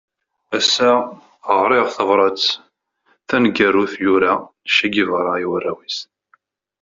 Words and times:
Ass-a 0.57 0.91
ɣriɣ 1.61 1.87
tabrat 1.95 2.41
taneggarut 3.27 3.93
yura 4.03 4.33
Che 4.75 4.87
Guevara 4.93 5.33
i 5.43 5.45
warraw-is. 5.49 5.97